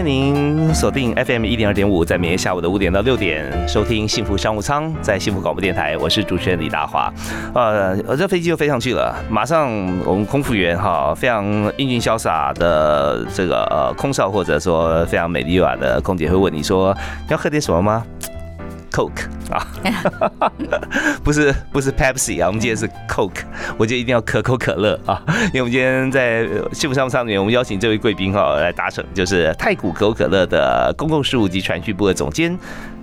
[0.00, 7.12] 迎您锁定 FM 一零二点五，在每天下午的五点到六点收听幸福商务舱，在幸福广播电台，我是主持人李大华。
[7.54, 9.68] 呃，我这飞机就飞上去了，马上
[10.04, 11.44] 我们空服员哈，非常
[11.76, 16.96] 英俊潇洒的这个呃空少，或者说非常美丽优雅的空姐会问你说，
[17.28, 18.02] 要喝点什么吗
[18.90, 19.66] ？Coke 啊，
[21.22, 23.42] 不是不是 Pepsi 啊，我们今天是 Coke，
[23.78, 32.58] 我就一定要可口可乐啊，因为我们今天在幸福商务舱里面，我们邀请这位贵宾哈来搭乘，就是太古可口可乐的公共事务及传讯部的总监。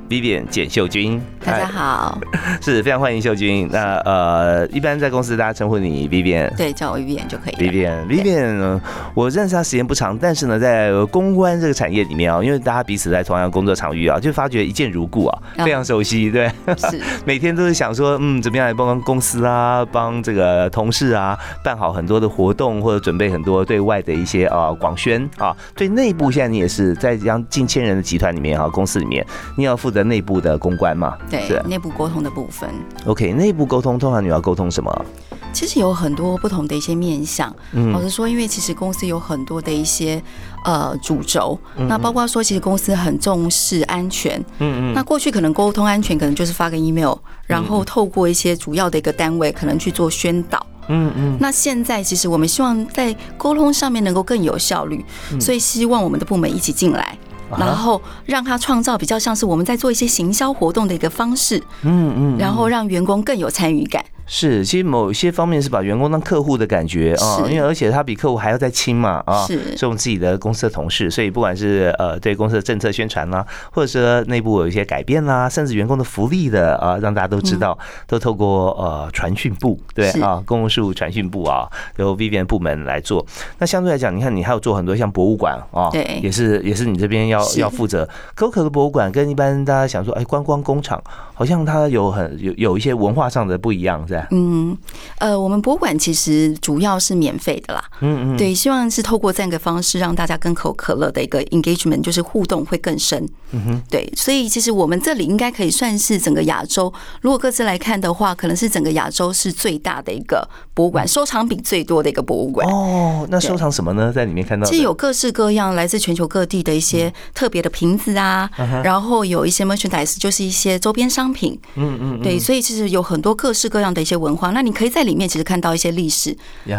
[0.09, 2.17] Vivian 简秀君，大家好，
[2.63, 3.67] 是非常欢迎秀君。
[3.69, 7.53] 那呃，一般在公司大家称呼你 Vivian，对，叫我 Vivian 就可以。
[7.55, 8.79] Vivian，Vivian，
[9.13, 17.01] 我认识他时间不长，但是呢，在公关这个产业里面啊，因为大家彼此在同样工作场域啊，就发觉一见如故啊，非常熟悉，对，是。
[17.25, 29.25] 每天都是想说，嗯，怎么样来帮帮公司啊，帮这个同事啊，办好很多的活动，或者准备很多对外的一些啊广宣啊，对内部现在你也是在这样近千人的集团里面啊，公司里面
[29.57, 29.96] 你要负责。
[30.03, 32.69] 内部的公关嘛，对，内部沟通的部分。
[33.05, 35.05] OK，内部沟通通常你要沟通什么？
[35.53, 37.53] 其实有很多不同的一些面向。
[37.91, 40.21] 老实说，因为其实公司有很多的一些
[40.63, 44.39] 呃主轴，那包括说，其实公司很重视安全。
[44.59, 44.93] 嗯嗯。
[44.93, 47.15] 那过去可能沟通安全，可能就是发个 email，
[47.47, 50.63] 然后透过一些主要的一个单位，可能去做宣导。
[50.89, 51.37] 嗯嗯。
[51.39, 55.03] 那现在其实我们希望在沟通上面能够更有效率，
[55.39, 57.17] 所以希望我们的部门一起进来。
[57.57, 64.03] 然后让他创造比较像是我们在做一些行销活动的一个方式，嗯嗯，然后让员工更有参与感。
[64.29, 83.25] 是，其实某些方面是把员工当客户的感觉啊，因为而且他比客户还要再亲嘛啊，是，是我们自己的公司的同事，所以不管是呃对公司的政策宣传啦，或者说内部有一些改变啦，甚至员工的福利的啊，让大家都知道，都透过呃传讯部对啊，公共事务传讯部啊，由 Vivian 部门来做。
[83.59, 88.07] 那相对来讲，你看你还有做很多像博物馆啊，对，也是也是你这边要要负责。
[88.35, 91.01] 可可的博物馆跟一般大家想说，哎，观光工厂
[91.33, 94.77] 好像它有很有有一些文化上的不一样，嗯，
[95.19, 97.83] 呃，我们博物馆其实主要是免费的啦。
[98.01, 103.27] 嗯嗯，对，希望是透过这样一个方式，让大家跟可口可乐的一个 engagement，就是互动会更深。
[103.51, 106.91] 嗯哼，对，所以其实我们这里应该可以算是整个亚洲，
[107.21, 112.67] 如果各自来看的话，可能是整个亚洲是最大的一个博物馆，收藏品最多的一个博物馆。
[112.67, 114.11] 哦，那收藏什么呢？
[114.11, 118.49] 在里面看到，其实有各式各样来自全球各地的一些特别的瓶子啊，
[118.83, 121.57] 然后有一些 merchandise，就是一些周边商品。
[121.75, 124.51] 嗯嗯，对，所以其实有很多各式各样的一些文化。
[124.51, 126.35] 那你可以在里面其实看到一些历史，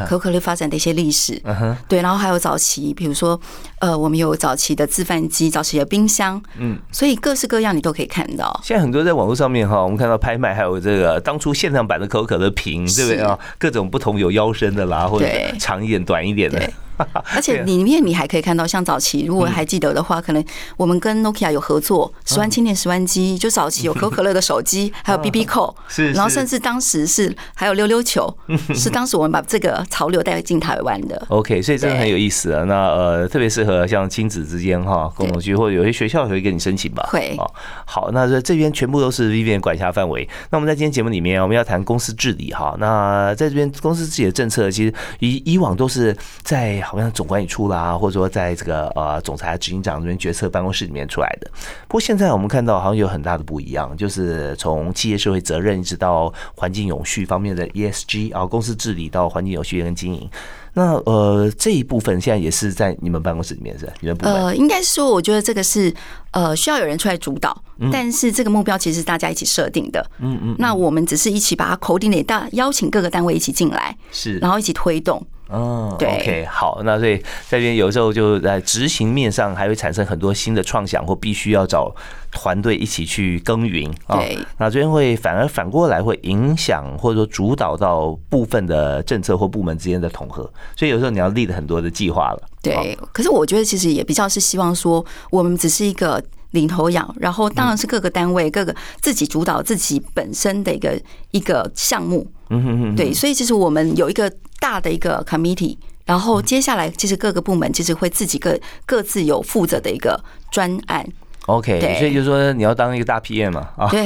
[0.08, 1.40] 可口可乐发展的一些历史，
[1.86, 3.38] 对，然后还有早期，比如说，
[3.80, 8.58] 呃，我们有早期的自贩机，早期的冰箱，嗯，所以各式各样你都可以看到。
[8.64, 13.38] 现在很多在网络上面哈，我们看到拍卖，还有这个当初限量版的可口可乐瓶，对不对啊？
[13.58, 15.26] 各种不同有腰身的啦，或者
[15.58, 16.58] 长一点、短一点的。
[17.34, 20.44] 而且里面你还可以看到，像早期如果还记得的话，可能
[20.76, 28.32] 我们跟 Nokia 有合作，十万青年十万机，就早期有可口可乐的手机， 还有 BB 扣，是，然后甚至当时是还有溜溜球，
[28.74, 31.26] 是当时我们把这个潮流带进台湾的。
[31.28, 32.64] OK，所以真的很有意思啊。
[32.64, 37.08] 那呃，特别适合像亲子之间哈，共同去，或者有些学校也会给你申请吧。
[37.10, 37.46] 会啊，
[37.86, 40.28] 好，那这这边全部都是 Vivian 管辖范围。
[40.50, 42.74] 那我们在今天节目里面，我们要谈公司治理哈。
[42.78, 47.68] 那在这边公司自己的政策，其实以以往都是在好像总管理处。
[47.68, 51.50] 啦，或者说在这个呃总裁、执行长这边决策办公室里面出来的。
[51.86, 60.30] 不过现在我们看到好像有很大的不一样，就是从企业社会责任一直到环境永续方面的 ESG 啊，公司治理到环境永续跟经营。
[60.72, 63.92] 那呃这一部分现在也是在你们办公室里面是？
[64.00, 64.34] 你们部门？
[64.34, 65.92] 呃，应该是说，我觉得这个是
[66.30, 67.62] 呃需要有人出来主导，
[67.92, 70.04] 但是这个目标其实是大家一起设定的。
[70.20, 70.56] 嗯嗯。
[70.58, 75.26] 那我们只是一起把它口定的大邀请各个单位一起进来，是，然后一起推动。
[75.48, 81.90] 哦，OK，好，那所以在这边有时候就在执行面上还会产生很多新的创想，或必须要找
[82.30, 84.18] 团队一起去耕耘啊。
[84.18, 90.42] 对，那这边会反而反过来会影响或者说主导到部分的政策或部门之间的统合，
[90.76, 92.42] 所以有时候你要立的很多的计划了。
[92.62, 101.00] 对，可是我觉得其实也比较是希望说，我们只是一个领头羊，然后当然是各个单位各个自己主导自己本身的一个
[101.30, 102.26] 一个项目。
[102.50, 102.96] 嗯哼哼。
[102.96, 111.06] 对，所以其实我们有一个大的一个 committee，然后接下来其实各个部门其实会自己各各自有负责的一个专案。
[111.48, 114.04] OK，所以就是说你要当一个大 PM 嘛，啊，对，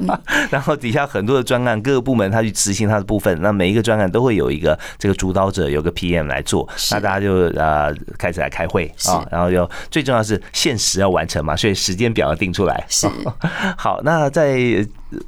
[0.52, 12.84] 然后底下很多的专案，各个部门他去执行他的部分，那每一个专案都会有一个这个主导者，有个 PM 来做，那大家就呃开始来开会啊，然后就最重要是限时要完成嘛，所以时间表要定出来。
[12.88, 13.08] 是，
[13.78, 14.58] 好，那在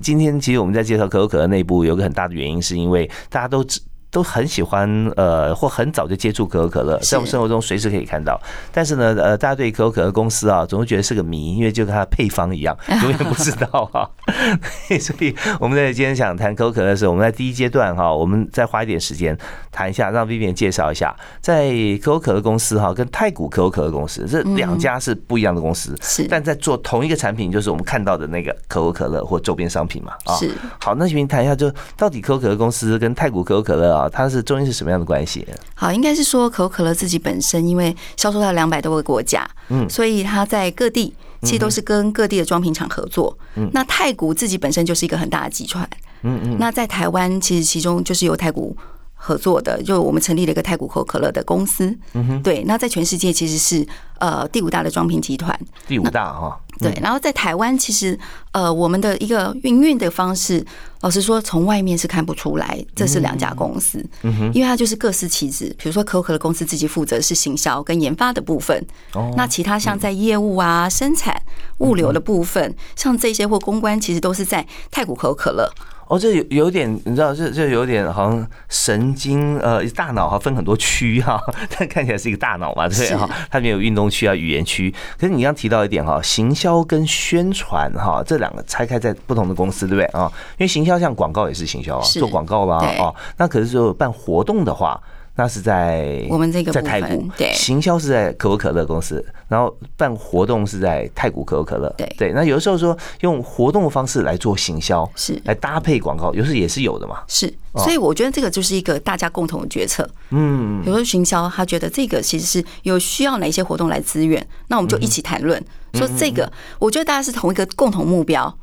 [0.03, 3.81] 今天其实我们在介绍可口可乐内部有个很大的原因，是因为大家都知。
[4.15, 8.41] 都很喜欢呃，或很早就接触可口可乐，在我们生活中随时可以看到。
[8.71, 14.09] 但是呢，呃，大家对可口可乐公司啊，总是觉得是个谜，因为就跟它配方一样， 永远不知道哈。
[15.01, 19.37] 所以我们在今天想谈可口可乐的时候，我们在第一阶段哈，我们再花一点时间
[19.73, 30.37] 谈一下，让 Vivian 介绍一下，在可口可乐公司哈，跟太古可口可乐公司这两家是不一样的公司，是，但在做同一个产品，就是我们看到的那个可口可乐或周边商品嘛啊。
[30.37, 30.53] 是。
[30.81, 34.04] 好，那请您谈一下，就到底可口可乐公司跟太古可口可乐啊。
[34.09, 35.47] 它是中间是什么样的关系？
[35.75, 43.37] 好，应该是说可口可乐自己本身，因为销售到两百多个国家，嗯，所以它在各地其实都是跟各地的装瓶厂合作。
[43.57, 45.89] 嗯，那太古自己本身就是一个很大的集团，
[46.23, 48.77] 嗯嗯，那在台湾其实其中就是由太古
[49.27, 51.87] 合作的，就我们成立了一个太古可口可乐的公司。
[52.13, 53.87] 嗯哼，对，那在全世界其实是
[54.19, 56.61] 呃第五大的装瓶集团，第五大哈。
[56.81, 58.19] 对，然后在台湾，其实
[58.51, 60.63] 呃，我们的一个营运的方式，
[61.03, 65.75] 老实说，从外面是看不出来这是两家公司，嗯哼，因为它就是各司其职。
[65.79, 68.85] 比如说可口可乐公司自己负责是行销跟研发的部分，
[69.15, 71.35] 哦，那其他像在业务啊、生产、
[71.79, 75.73] 物流的部分，像这些或公关，其实都是在太古可口可乐。
[76.09, 81.41] 哦，这有有点，你知道，这这有点好像神经呃，大脑哈分很多区哈，
[81.79, 84.95] 但看起来是一个大脑嘛，对哈，它里面有运动区啊、语言区。
[85.19, 90.31] 可是你刚提到一点哈，行销跟宣传哈，这两个拆开在不同的公司，对不对啊？
[90.59, 95.01] 因为行销像广告也是行销啊，做广告啦啊，那可是说办活动的话。
[95.37, 102.15] 那是在我们这个在太古，对，行销是在可口可乐公司，然后办活动是在太古可口可乐，对。
[102.17, 102.33] 对。
[102.33, 105.41] 那有的时候说用活动的方式来做行销，是。
[105.45, 107.19] 来搭配广告，有时也是有的嘛。
[107.27, 110.09] 是，所以我觉得这个就是一个大家共同的决策。
[110.31, 115.61] 嗯，比如说行销，他觉得这个其实是有需要哪些活动来资源，那我们就一起谈论，
[115.95, 118.57] 说这个，我觉得大家是同一个共同目标，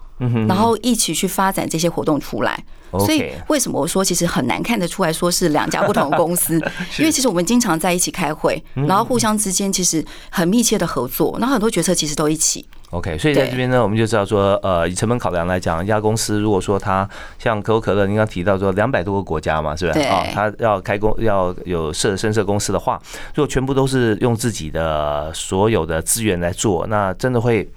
[0.48, 2.64] 然后一起去发展这些活动出来。
[3.00, 6.56] 所以为什么我说其实很难看得出来说是两家不同的公司？
[7.00, 12.66] 因为其实我们经常在一起开会，然后互相之间其实很密切的合作，然后很多决策其实都一起。
[12.90, 17.08] OK，所以在这边呢，我们就知道说，呃，以成本考量来讲，一家公司如果说它
[17.40, 20.26] 像可口可乐，您刚提到说两百多个国家嘛，是不是啊？
[20.34, 23.02] 它要开工要有设深设公司的话，
[23.34, 27.70] 如果全部都是用自己的所有的资源来做，那真的会。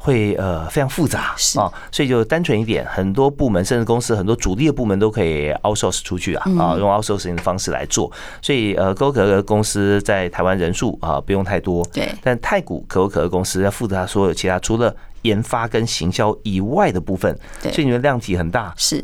[0.00, 8.10] 会呃非常复杂啊，所以就单纯一点，很多部门甚至公司很多主力的部门都可以 outsource 出去啊啊，用 outsourcing 的方式来做。
[8.40, 12.08] 所以呃可口可乐公司在台湾人数啊不用太多，对。
[12.22, 17.72] 但太古可口可乐公司要负责所有其他除了研发跟行销以外的部分，对。
[17.72, 19.00] 所以你们量体很大，是，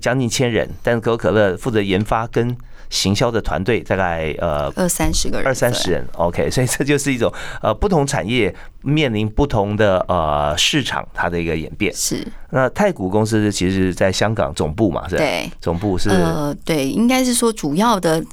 [0.00, 2.56] 将近千人，但是可口可乐负责研发跟。
[2.90, 7.32] 行销的团队大概呃二三十个人，二三十人，OK， 所以这就是一种
[7.62, 11.92] 呃不同产业面临不同的呃市场它的一个演变。
[11.94, 18.24] 是，那太古公司其实在香港总部嘛，是对，总部是呃对，应该是说主要的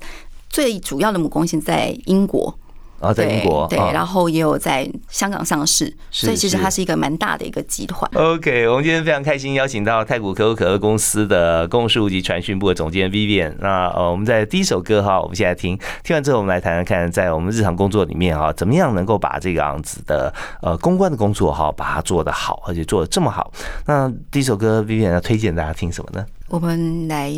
[0.50, 2.58] 最主要的母公司在英国。
[3.06, 8.10] 然后在英国，对，然后也有在香港上市，所以其实它是一个蛮大的一个集团。
[8.16, 13.54] OK，我们今天非常开心邀请到太古可口可乐公司的公事及传讯部的总监 Vivian。
[13.60, 20.34] 那呃，我们在第一首歌哈，我们现在听，听完之后我们来谈谈看，在我们日常工作里面哈，怎么样能够把这个样子的
[20.64, 23.54] 呃公关的工作哈，把它做得好，而且做得这么好。
[23.86, 26.26] 那第一首歌 Vivian 要推荐大家听什么呢？
[26.48, 27.32] 我们来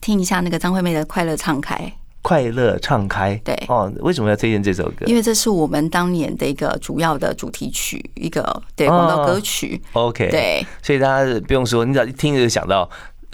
[0.00, 1.76] 听一下那个张惠妹的《快乐敞开》。
[2.22, 5.04] 快乐唱开，对哦，为什么要推荐这首歌？
[5.06, 9.82] 因为这是我们当年的一个主要的主题曲，一个对广告歌曲。
[9.92, 12.88] OK，对，所以大家不用说，你只要一听就想到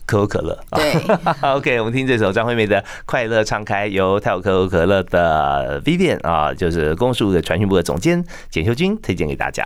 [0.07, 0.59] 可口可乐。
[0.71, 0.95] 对，
[1.53, 9.65] OK，我们听这首张惠妹的《快乐唱开》，由泰可口可乐的 Vivian 啊，就是公署的传讯部的总监简秀君推荐给大家。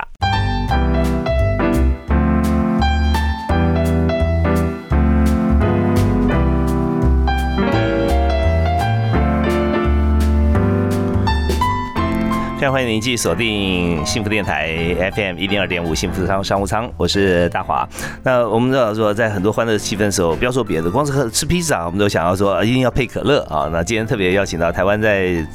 [12.73, 14.75] 欢迎您继续锁定幸福电台
[15.14, 17.87] FM 一零二点五幸福商商务舱，我是大华。
[18.23, 23.69] 那我们知道说，在很多欢乐气氛的时候，不要说别的，光是喝吃披萨，我们都想要说一定要配可乐啊。
[23.71, 25.47] 那今天特别邀请到台湾在，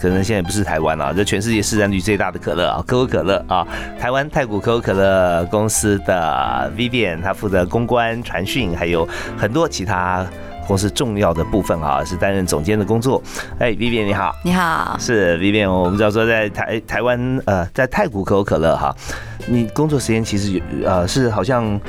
[0.00, 3.64] 可能现在不是台湾啊，这全世界市占率最大的可乐啊，可口可乐啊，
[3.96, 10.26] 台湾太古可口可乐公司的 Vivian，他负责公关、传讯，还有很多其他。
[10.66, 13.22] 公司重要的部分啊，是担任总监的工作。
[13.58, 15.70] 哎，Vivian 你好，你好，是 Vivian。
[15.70, 18.94] 我们知道说在台台湾呃，在太古可口可乐哈，
[19.46, 21.80] 你工作时间其实有呃是好像。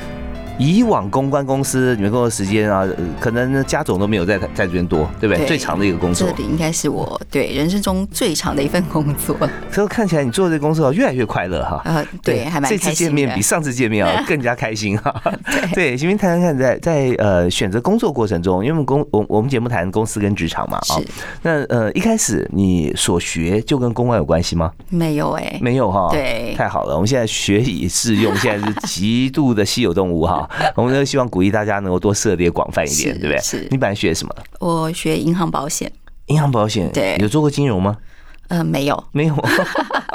[0.58, 2.86] 以往公关公司你们工作时间啊，
[3.20, 5.44] 可能家总都没有在在这边多，对不对？
[5.46, 9.36] 最长的一个工作，这里应该是我对人生中最长的一份工作。
[9.70, 11.82] 所以看起来你做这个工作越来越快乐哈。
[11.84, 15.14] 呃，对，还蛮这次见面比上次见面啊 更加开心 哈。
[15.74, 20.96] 对，请您谈谈看，在在呃选择工作过程中，因为我们公我我们节目谈公司跟职场嘛啊。
[21.42, 24.72] 那呃一开始你所学就跟公关有关系吗？
[24.88, 26.08] 没有哎，没有哈。
[26.10, 30.45] 对，太好了，我们现在学以致用，现在是极度的稀有动物哈。
[30.76, 33.38] 我们都希望鼓励大家能够多涉猎广泛一点，对不对？
[33.40, 34.34] 是你本来学什么？
[34.60, 35.90] 我学银行保险。
[36.26, 37.96] 银行保险，对，有做过金融吗？
[38.48, 39.34] 呃，没有，没有。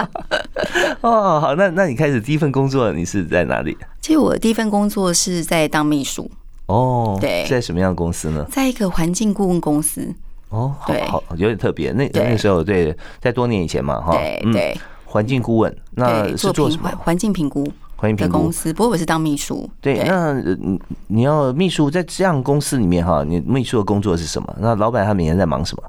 [1.02, 3.78] 哦，好，那那你开始第一份工作你是在哪里？
[4.02, 6.30] 其实我第一份工作是在当秘书。
[6.66, 8.46] 哦，对，在什么样的公司呢？
[8.50, 10.14] 在一个环境顾问公司。
[10.50, 11.92] 哦，对，好，有点特别。
[11.94, 14.78] 那那时候，对，在多年以前嘛，哈，对对。
[15.06, 16.90] 环境顾问，那是做什么？
[17.00, 17.70] 环境评估。
[18.02, 19.70] 环境评估公司，不过我是当秘书。
[19.80, 24.56] 对，那你你要秘书在这样公司里面哈，你秘书的工作是什么？
[24.60, 25.84] 那老板他每天在忙什么？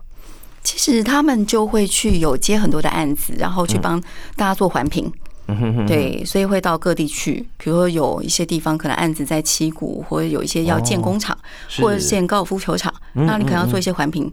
[0.62, 3.98] 其实他们就会去有接很多的案子，然后去帮
[4.36, 5.10] 大家做环评。
[5.86, 11.36] 对，所以会到各地去，比如说有一些地方可能案子在七股，或者有一些要建工厂，
[11.80, 14.30] 或者建高尔夫球场，那你可能要做一些环评。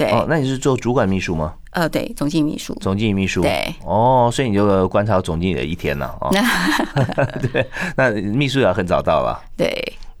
[0.00, 1.52] 对，哦，那你是做主管秘书吗？
[1.72, 2.74] 呃，对，总经理秘书。
[2.80, 3.42] 总经理秘书。
[3.42, 3.74] 对。
[3.84, 6.30] 哦，所以你就观察总经理的一天了哦。
[7.52, 9.38] 对，那秘书也很早到了。
[9.58, 9.70] 对。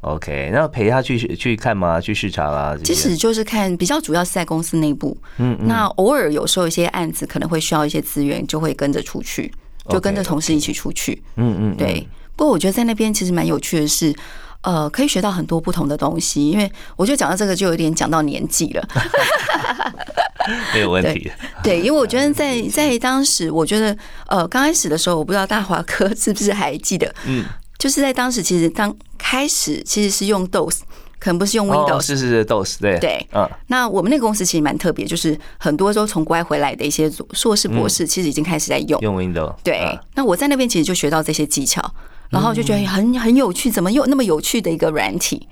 [0.02, 1.98] OK，那陪他去去看吗？
[1.98, 2.76] 去视察啦？
[2.84, 5.16] 其实就是看，比较主要是在公司内部。
[5.38, 5.66] 嗯嗯。
[5.66, 9.50] 那偶尔有时候一些案子可能会需要一些资源，就会跟着出去，
[9.88, 11.22] 就跟着同事一起出去。
[11.36, 11.76] 嗯嗯。
[11.78, 12.06] 对。
[12.36, 14.14] 不过我觉得在那边其实蛮有趣的是。
[14.62, 18.88] 呃，可以学到很多不同的东西，因为我觉得讲到这个就有点讲到年纪了，
[20.74, 21.30] 没有问题。
[21.62, 27.44] 对，因为我觉得在在当时，我觉得呃刚开始的时候，我不知道大华哥是不是还记得，嗯，
[27.78, 30.80] 就是在当时其实当开始其实是用 DOS，
[31.18, 33.48] 可能不是用 Windows，是是是 DOS，对对，嗯。
[33.68, 39.54] 那我们那个公司其实蛮特别，就是很多都从国外回来的一些硕士博士，其实已经开始在用用 Windows。
[39.64, 41.82] 对，那我在那边其实就学到这些技巧。
[42.30, 45.48] 然后就觉得很很有趣，怎么又那么有趣的一个软体？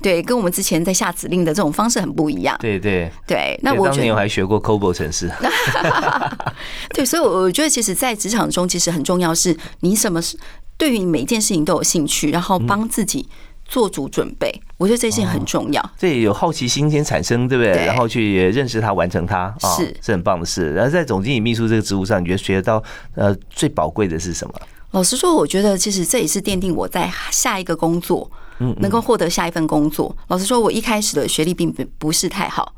[0.00, 2.56] 对，跟我们之前在下指令的这种方式很不一样。
[2.60, 5.30] 对对对，那我当年我还学过 COBOL 程式。
[6.94, 10.38] 对，所以我觉得，其实，在职场中，其实很重要是，你什么是
[10.76, 13.28] 对于每一件事情都有兴趣，然后帮自己
[13.64, 14.48] 做足准备。
[14.76, 15.90] 我觉得这件很重要。
[15.98, 17.72] 这有好奇心先产生，对不对？
[17.84, 20.72] 然后去认识它，完成它，是是很棒的事。
[20.74, 22.82] 然后在总经理秘书这个职务上，你觉得学到
[23.16, 24.54] 呃最宝贵的是什么？
[24.92, 28.30] 老实说，我觉得其实这也是奠定我在下一个工作，
[28.78, 30.14] 能够获得下一份工作。
[30.28, 32.72] 老实说，我一开始的学历并不不是太好，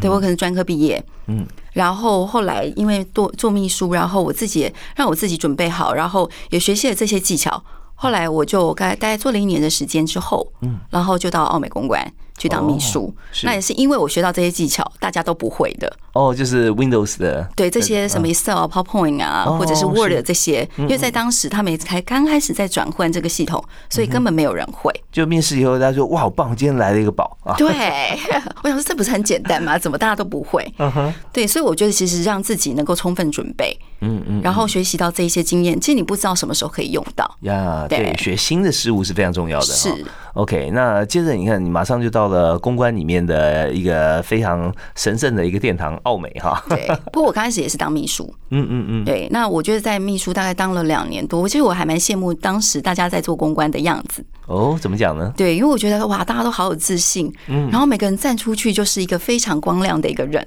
[0.00, 7.62] 对我可能专科毕业，嗯，然后后来因为做做秘书，然后我自己让我自己准备好，然后也学习了这些技巧。
[7.94, 12.12] 后来我就大概大概做了一年的时间之后，嗯，然后就到奥美公关。
[12.40, 15.92] 去当秘书，那也是因为我学到这些技巧，大家都不会的。
[16.14, 24.90] 哦，就是 Windows 的，对这些什么 Excel 啊、PowerPoint 啊，或者是 Word 这些，因为在当时他们才刚开始在转换这个系统，所以根本没有人会。
[25.12, 26.56] 就面试以后，大家说：“哇，好棒！
[26.56, 27.68] 今天来了一个宝 啊！”对，
[28.64, 29.76] 我想说这不是很简单吗？
[29.78, 30.66] 怎么大家都不会？
[30.78, 37.86] 嗯哼，对，所以我觉得其实让自己能够充分准备，嗯嗯，然后学习到这一些经验，其实你不知道什么时候可以用到呀。
[37.88, 39.66] 对，学新的事物是非常重要的。
[39.66, 39.92] 是
[40.34, 46.64] OK，那接着你看，你马上就到了公关里面的一个非常神圣的一个殿堂——奥美哈。
[46.68, 48.32] 对， 不过我刚开始也是当秘书。
[48.50, 49.04] 嗯嗯嗯。
[49.04, 54.24] 对，那我觉得在秘书大概当了两年多，其实我还蛮羡慕当时大家在做公关的样子。
[54.46, 55.32] 哦，怎么讲呢？
[55.36, 60.44] 对，因为我觉得哇，大家都好有自信，嗯，然后每个人站出去就是一个非常光亮的一个人，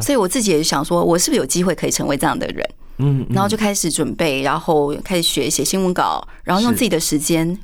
[0.00, 2.66] 所以我自己也想说，我是不是有机会可以成为这样的人？
[2.98, 7.58] 嗯，然后就开始准备，然后开始学写新闻稿，然后用自己的时间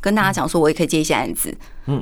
[0.00, 1.52] 跟大家讲说，我也可以接一些案子，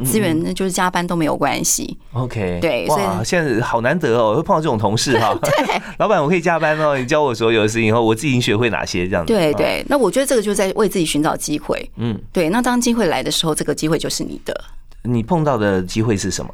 [0.04, 1.96] 资源那就是加班都没有关系。
[2.12, 5.34] OK，对，哇，现在好难得哦，会碰到这种同事哈。
[5.42, 5.50] 对，
[5.98, 9.32] 老板我可以加班哦，你教我所有的事情以后，我自己已经学会哪些这样子。
[9.32, 11.90] 对对，那我觉得这个就在为自己寻找机会。
[11.96, 14.64] 嗯，对，那当机会来的时候，这个机会就是你的。
[15.02, 16.50] 你碰到的机会是什么？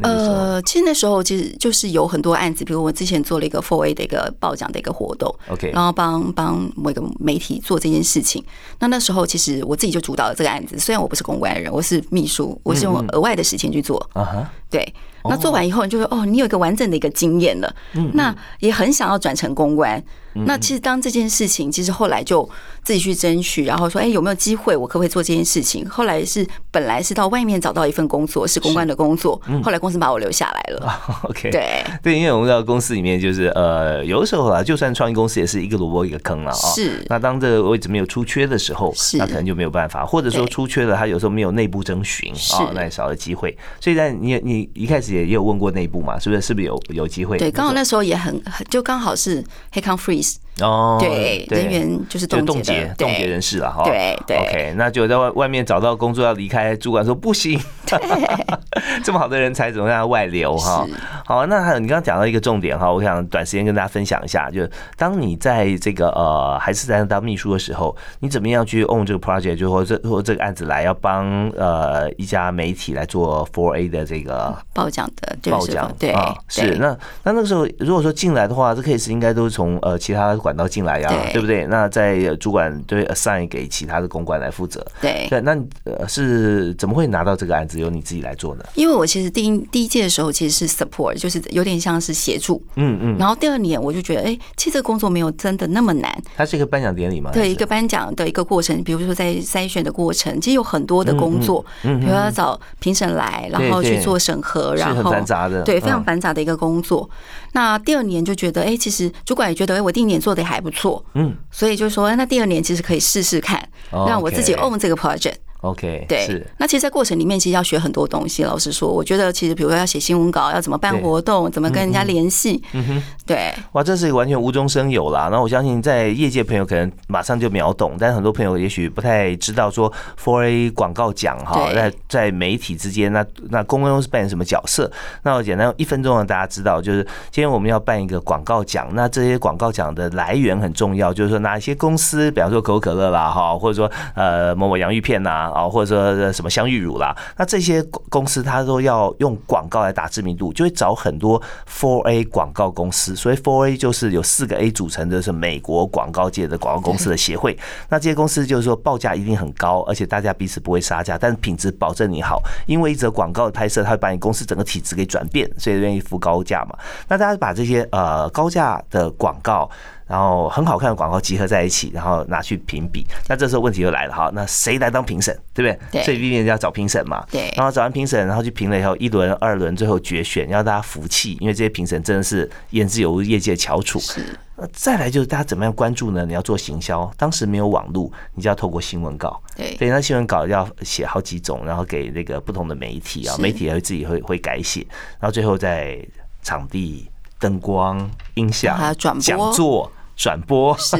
[0.00, 8.42] 呃，其实那时候其实就是有很多案子，比如我之前做了一个 Four A 的一个报奖的一个活动，OK，然后帮帮某一个媒体做这件事情。
[8.78, 13.98] 那那时候其实我自己就主导了这个案子，虽然我不是公关人，我是秘书，我是用额外的时间去做。
[14.14, 14.94] 啊哈，对。
[15.24, 17.72] 那做完以后，你就说哦，你有一个完整的一个经验了，
[18.14, 20.02] 那也很想要转成公关。
[20.34, 22.48] 那其实当这件事情，其实后来就
[22.82, 25.88] 自己去争取，然后说，哎，有没有机会，我可不可以做这件事情？
[25.88, 31.00] 后来是本来是到外面找到一份工作，是公关的工作，后来公司把我留下来了。
[31.28, 36.72] OK，对对，因为我们知道公司里面就是呃，有的时候啊，就算创业公司也是一个萝卜一个坑了啊。
[36.74, 37.04] 是。
[37.08, 43.56] 那当这个位置没有出缺的时候，是，那可能就没有办法，或者说出缺了，他有时候没有内部征询啊，那也少了机会。
[43.80, 46.42] 所以在你你一开始也也有问过内部嘛，是不是？
[46.42, 47.38] 是不是有有机会？
[47.38, 50.21] 对，刚好那时候也很就刚好是黑康 freeze。
[50.60, 53.84] 哦，对，人员就是冻结，冻结人士了哈。
[53.84, 57.58] 对对，OK，那就在外外面找到工作要离开，主管说不行，
[59.02, 60.86] 这么好的人才怎么让他外流哈？
[61.24, 76.88] 好，那还有你刚刚讲到一个重点哈，我想短时间跟大家分享一下，就是当你在这个呃还是在当秘书的时候，你怎么样去 own 这个 project，就或这或这个案子来要帮呃一家媒体来做 Four A 的这个报奖的报奖，对啊，是那
[77.22, 80.36] 那那个时候如果说进来的话，这 case 应该都是从呃其他。
[80.42, 81.64] 管道进来呀，对不对？
[81.66, 85.40] 那在主管对 assign 给其他的公关来负责，对对。
[85.40, 88.64] 那呃是怎么会拿到这个案子由你自己来做呢？
[88.74, 93.16] 因为我其实第一第一届的时候其实是 support，就是有点像是协助，嗯嗯。
[93.18, 96.12] 然后第二年我就觉得，哎，其实这个工作没有真的那么难。
[96.36, 97.30] 它是一个颁奖典礼吗？
[97.32, 107.08] 对，一个颁奖的一个过程，比如说在筛选的过程，其实有很多的工作，嗯，比如要找评审来，然后去做审核，然后繁杂的，对，非常繁杂的一个工作。
[107.52, 115.34] 那第二年就觉得，哎，其实主管也觉得，哎，我第一年做的还不错，嗯，所以就说，那第二年其实可以试试看，让我自己 own 这个 project。
[115.62, 116.46] OK，对，是。
[116.58, 118.42] 那其实，在过程里面，其实要学很多东西。
[118.42, 123.54] 老实说，我觉得其实，比如说要写新闻稿，要怎么办活动，怎么跟人家联系，嗯哼，对。
[123.70, 125.28] 哇，这是完全无中生有啦。
[125.30, 134.90] 那我相信，在业界朋友可能马上就秒懂，但是很多朋友也许不太知道说，For A 广告奖哈，在在媒体之间，那那公关公司扮演什么角色？
[135.22, 145.50] 那我简单用一分钟让大家知道，就是今天我们要办一个广告奖，那这些广告奖的来源很重要，就是说哪些公司，比方说可口可乐啦，哈，或者说呃某某洋芋片呐。
[145.51, 153.16] 啊，或者说什么香芋乳啦，那这些公司它都要用广告来打知名度，就会找很多 Four A 广告公司。
[153.16, 157.58] 所以 Four A 就是有四个 A 组成的是美国广告界的广告公司的协会。
[157.88, 162.42] 那这些公司就是说报价一定很高，而且大家彼此不会杀价，但是品质保证你好。
[162.66, 166.76] 因为一则广告的拍摄，它会把你公司整个体质给转变，所以愿意付高价嘛。
[167.08, 169.68] 那大家把这些呃高价的广告。
[170.12, 173.02] 然后很好看的广告集合在一起，然后拿去评比。
[173.30, 176.02] 那这时候问题就来了哈，那谁来当评审，对不对？
[176.04, 177.24] 所以 Vivian 要找评审嘛。
[177.30, 177.50] 对。
[177.56, 183.98] 然后找完评审，然后去评了以后，一轮、二轮，最后决选，要大家服气，因为这些评审真的是言之有物，业界翘楚。
[184.00, 184.38] 是。
[184.54, 186.26] 那再来就是大家怎么样关注呢？
[186.26, 189.42] 你要做行销，当时没有网络，你就要透过新闻稿。
[189.56, 189.74] 对。
[189.76, 194.86] 对，那新闻稿要写好几种，然后给那个不同的媒体啊，媒体也会自己会会改写，
[195.18, 195.98] 然后最后在
[196.42, 199.18] 场地、灯光、音响、讲
[199.54, 199.90] 座。
[200.16, 200.76] 转播。
[200.78, 200.96] 是，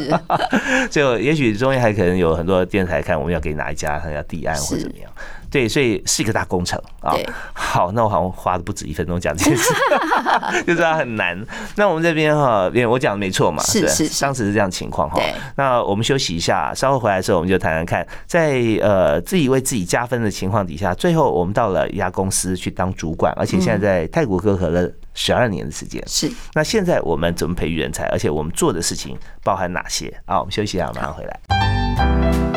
[0.90, 5.10] 就也许中间还可能有很多电视台看我们要给哪一家，他要递案或怎么样。
[5.52, 7.14] 对，所以是一个大工程啊。
[7.52, 9.74] 好，那我好像花了不止一分钟讲这件事，
[10.66, 11.38] 就知道很难。
[11.76, 15.20] 那我们这边哈，因为我讲的没错嘛，是是，当时是这样情况哈。
[15.56, 26.02] 那我们休息一下，稍后回来的时候，我们就谈谈看，在呃自己为自己加分的情况底下，最后我们到了一家公司去当主管，而且现在在泰国可可乐十二年的时间。
[26.06, 26.32] 是。
[26.54, 28.04] 那现在我们怎么培育人才？
[28.06, 30.08] 而且我们做的事情包含哪些？
[30.24, 32.51] 啊，我们休息一下，马上回来。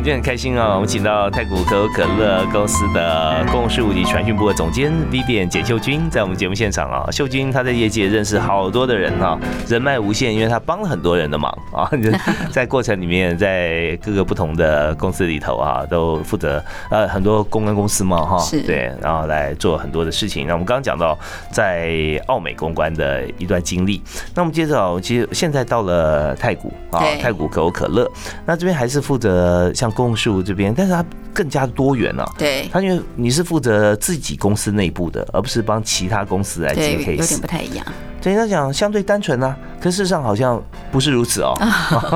[0.00, 0.76] 今天很开心啊！
[0.76, 7.10] 我们请到太古可口可乐公司的公共事务及传讯部的总监 Vivian 简秀君，在我们节目现场啊。
[7.10, 11.86] 秀君她在业界认识好多的人啊，人脉无限，因为她帮了很多人的忙啊。
[12.50, 20.46] 在过程里面，在各个不同的公司里头啊，都负责呃很多公关公司嘛哈，对，然后来做很多的事情。
[20.46, 21.16] 那我们刚刚讲到
[21.50, 24.02] 在澳美公关的一段经历，
[24.34, 28.10] 那我们接着，其实现在到了太古啊，太古可口可乐，
[28.46, 29.90] 那这边还是负责像。
[30.00, 32.26] 公共事务这边，但是它更加多元了。
[32.38, 37.86] 对，他因为你是负责自己公司内部的，而不是帮其他公司来接 case，有点不太一样。
[38.22, 41.54] 对他讲相对单纯啊，可事实上好像不是如此哦。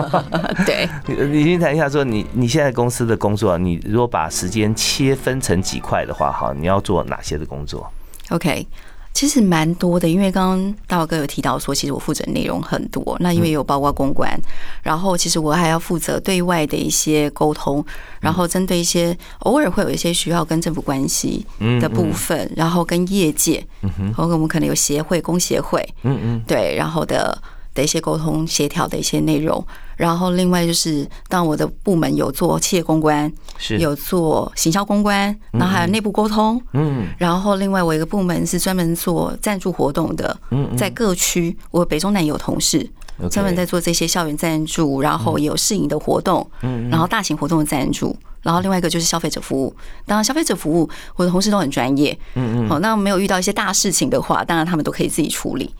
[0.64, 7.90] 对， 你你先谈一下，说你你现在公司的工作，你如果把时间切分成几块的话，哈，你要做哪些的工作
[8.30, 8.66] ？OK。
[9.14, 13.16] 其实蛮多的，因为刚刚大宝哥有提到说，其实我负责内容很多。
[13.20, 14.36] 那因为有包括公关，
[14.82, 17.82] 然后其实我还要负责对外的一些沟通，
[18.20, 21.46] 然后针对一些偶尔会有一些需要跟政府关系
[21.80, 27.40] 的部分，然后跟业界，嗯哼，我们可能有协会、工协会，嗯嗯，对，然后的
[27.74, 29.64] 的一些沟通协调的一些内容。
[29.96, 33.78] 然后另外就是，当我的部门有做企业公关，是。
[33.78, 42.84] 有做行销公关，然后还有内部沟通，嗯，然后另外我一个部门是专门做赞助活动的，嗯，在各区，我北中南有同事
[43.30, 49.72] 专门在做这些校园赞助，然后也有试营的活动，嗯，然后大型活动的赞助，然后另外一个就是消费者服务。
[50.04, 55.72] 当然，消费者服务我的同事都很专业，嗯嗯，好，那没有遇到一些大事情的话，当然他们都可以自己处理。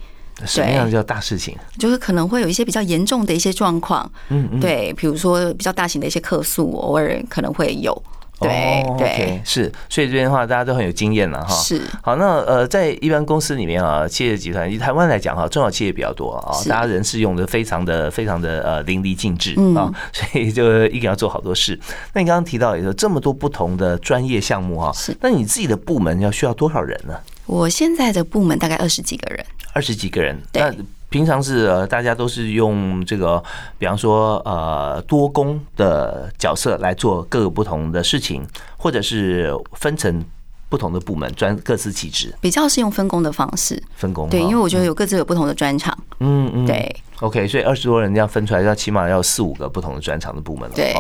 [0.47, 1.57] 什么样叫大事情？
[1.79, 8.03] 就是可能会有一些比较严重的一些状况，嗯嗯，对，比如说比较大型的一些客诉，偶尔可能会有。
[8.40, 11.55] 对对是，所以这边的话大家都很有经验了哈。
[11.55, 21.79] 是好，那呃，在一般公司里面啊，企业集团以台湾来讲哈，中小企业比较多啊，大家人事用的非常的非常的呃淋漓尽致啊， 所以就一定要做好多事。
[22.12, 27.14] 那你刚刚提到也说这么多不同的专业项目哈，是，那你自己的部门要需要多少人呢？
[27.47, 30.73] 我现在的部门大概二十几个人，二十几个人，那。
[31.11, 33.41] 平常是呃，大家都是用这个，
[33.79, 38.45] 比方说呃，多工的角色来做各个不同的事情，
[38.77, 40.25] 或者是分成
[40.69, 42.35] 不同的部门，专各司其职。
[42.41, 45.97] 比较是用分工的方式，分工对，因为我觉得有各自有不同的专长。
[46.19, 46.97] 嗯嗯，对。
[47.21, 50.75] OK，所以二十多人这样分出来，要起码要四五个不同的专长的部门了。
[50.75, 50.93] 对。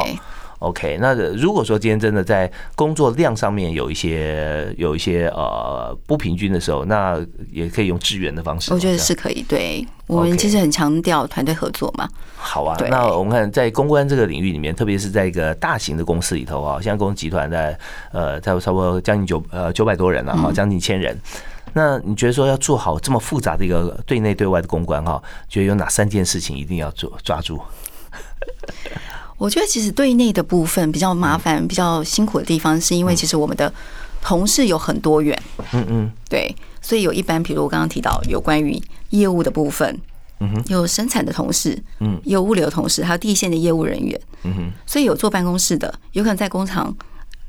[0.64, 7.20] OK，那如果说今天真的在工作量上面有一些有一些呃不平均的时候，那
[7.52, 8.72] 也可以用支援的方式。
[8.72, 12.08] 我觉得是可以，对我们其实很强调团队合作嘛。
[12.34, 17.78] 好啊，那我们看在公关这个领域里面，特别是在一个大型的公司里头啊，像公司集团在
[18.10, 21.14] 呃，在差不多将近九呃九百多人了哈，将近千人。
[21.74, 27.60] 那你觉得说要做好这么复杂的一个对内对外的公关哈，觉得有哪三件事情一定要做抓住？
[29.44, 33.70] 我觉得其实对内的部分比较麻烦、比较辛苦的地方，是因为其实我们的
[34.22, 35.38] 同事有很多元，
[35.72, 40.00] 嗯嗯，对，所以有一般，比如我刚刚提到有关于业务的部分，
[40.40, 46.96] 嗯哼，有生产的同事，嗯，有物流同事，还有地线的业务人员，嗯哼，所以有坐办公室的，有可能在工厂。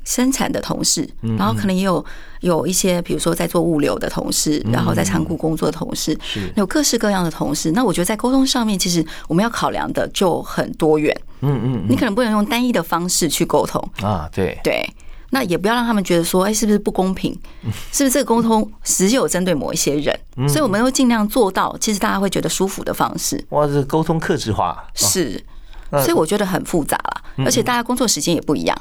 [0.06, 2.02] 生产的同事，然后可能也有
[2.40, 6.16] 有一些，比如说在做物流的同事，然后在仓库工作的同事，
[6.54, 7.72] 有各式各样的同事。
[7.72, 11.14] 那我觉得在沟通上面，其实我们要考量的就很多元。
[11.40, 14.26] 嗯嗯，你可能不能用单一的方式去沟通啊。
[14.32, 14.88] 对对，
[15.30, 17.36] 那也不要让他们觉得说，哎，是不是不公平？
[17.92, 20.18] 是不是这个沟通只有针对某一些人？
[20.48, 23.44] 所以我们会尽量做到，其实大家会觉得舒服的方式。
[23.48, 25.42] 哇，这沟通克制化是，
[25.90, 28.78] 所以我觉得很复杂了，而且大家工作时间也不一样。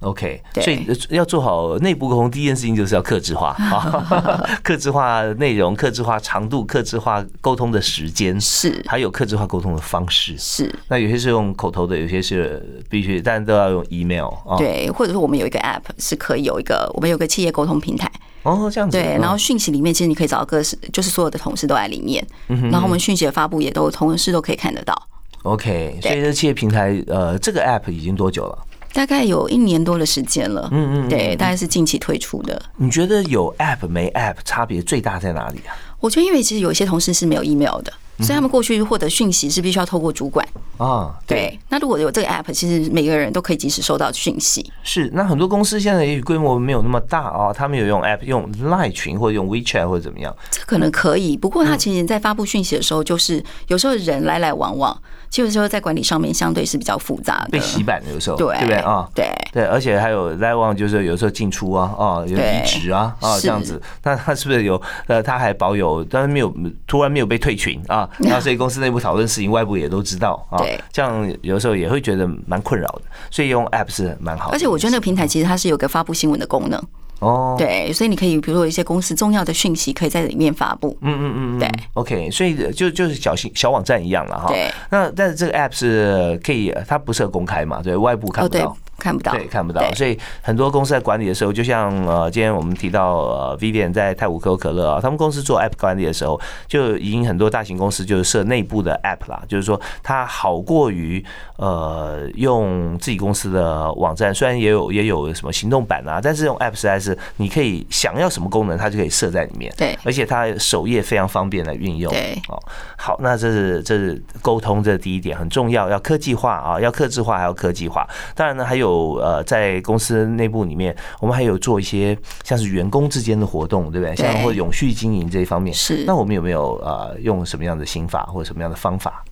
[0.00, 10.72] OK，所以要做好内部沟通，第一件事情就是要克制化啊， 克制化内容，克制化长度，克制化沟通的时间，是，还有克制化沟通的方式，是。
[10.86, 14.56] 那有些是用口头的，有些是必须，但都要用 email 啊。
[14.56, 18.08] 对，或者说我们有一个 app 是可以有一个，我们有个企业沟通平台
[18.44, 18.96] 哦，这样子。
[18.96, 22.24] 对，然后讯息里面其实你可以找到各式，就是所有的同事都在里面，
[22.70, 24.94] 然后我们讯息的发布也都同事都可以看得到。
[25.42, 28.58] OK，所以这企业平台呃，这个 app 已经多久了？
[28.92, 32.60] 大概有一年多的时间了，嗯嗯，对，大概是近期推出的。
[32.76, 35.76] 你觉得有 App 没 App 差别最大在哪里啊？
[36.00, 37.92] 我觉得，因为其实有一些同事是没有 email 的。
[38.20, 40.44] 所以他们过去获得讯息是必须要透过主管
[40.76, 41.56] 啊，对。
[41.68, 44.72] 那如果有这个 app，其实每个人都可以及时收到讯息。
[44.82, 50.34] 是，那很多公司现在也许规模没有那么大啊，他们有用 app，用 Line 群或者用 WeChat 或者怎么样？
[50.50, 59.08] 这可能可以，不过他其实在发布讯息的时候，就是有时候人来来往往，就是说在管理上面相对是比较复杂的，被洗版的有时候，对对不对啊？
[59.14, 66.52] 对对，而且还有来往，就是有时候进出啊啊，有离职啊啊这样子，那他是不是有呃，他还保有，但是没有
[66.84, 68.08] 突然没有被退群啊？
[68.18, 68.88] 那所以公司内。
[68.88, 70.56] 内部讨论事情，外部也都知道啊。
[70.56, 74.48] 对，这样有时候也会觉得蛮困扰的，所以用 App 是蛮好。
[74.50, 76.82] 而且我觉得那个平台其实它是有个发布新闻的功能
[77.20, 77.54] 哦。
[77.58, 80.96] 对，所以你可以比如说一些公司重要的讯息可以在里面发布。
[81.00, 81.58] 嗯嗯嗯。
[81.58, 84.48] 对，OK，所以就就是小型小网站一样了哈。
[84.48, 84.70] 对。
[84.90, 87.82] 那但是这个 App 是可以，它不是公开嘛？
[87.82, 88.76] 对外部看不到。
[88.98, 89.80] 看不到，对，看不到。
[89.94, 101.24] 所以很多公司在管理的时候，就像呃，今天我们提到呃，Vivian 在泰晤可口可乐啊，他们公司做 App 管理的时候，就已经很多大型公司就是设内部的 App 啦，就是说它好过于
[101.58, 109.72] 呃用自己公司的网站，虽然也有也有什么行动版啊，但是用 App 实在是你可以想要什么功能，它就可以设在里面。
[109.76, 112.12] 对，而且它首页非常方便来运用。
[112.12, 112.60] 对，哦，
[112.96, 118.04] 好，那这是这是沟通，这是第一点很重要，要科技化啊，要克制化，还要科技化。
[118.34, 118.87] 当然呢，还有。
[118.88, 124.16] 有呃，在公司内部里面，我们还有做一些像是员工之间的活动，对不对？
[124.16, 126.04] 像或永续经营这一方面，是。
[126.06, 129.22] 那我们有没有呃，用什么样的心法或者什么样的方法？